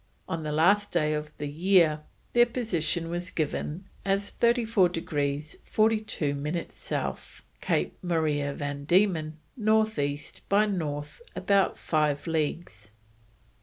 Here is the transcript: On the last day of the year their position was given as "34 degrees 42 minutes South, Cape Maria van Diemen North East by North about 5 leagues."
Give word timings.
On 0.27 0.41
the 0.41 0.51
last 0.51 0.91
day 0.91 1.13
of 1.13 1.31
the 1.37 1.45
year 1.47 1.99
their 2.33 2.47
position 2.47 3.07
was 3.11 3.29
given 3.29 3.87
as 4.03 4.31
"34 4.31 4.89
degrees 4.89 5.57
42 5.65 6.33
minutes 6.33 6.75
South, 6.75 7.43
Cape 7.61 7.95
Maria 8.03 8.51
van 8.51 8.85
Diemen 8.85 9.37
North 9.55 9.99
East 9.99 10.41
by 10.49 10.65
North 10.65 11.21
about 11.35 11.77
5 11.77 12.25
leagues." 12.25 12.89